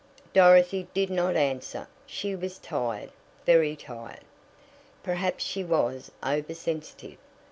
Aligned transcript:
Dorothy 0.33 0.87
did 0.95 1.11
not 1.11 1.35
answer. 1.35 1.87
She 2.07 2.35
was 2.35 2.57
tired 2.57 3.11
very 3.45 3.75
tired. 3.75 4.25
Perhaps 5.03 5.43
she 5.43 5.63
was 5.63 6.11
over 6.23 6.55
sensitive. 6.55 7.17